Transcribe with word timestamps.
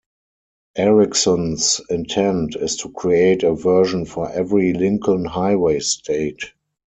Erickson's 0.75 1.79
intent 1.91 2.55
is 2.55 2.75
to 2.77 2.89
create 2.89 3.43
a 3.43 3.53
version 3.53 4.05
for 4.05 4.31
every 4.31 4.73
Lincoln 4.73 5.25
Highway 5.25 5.77
state. 5.77 6.53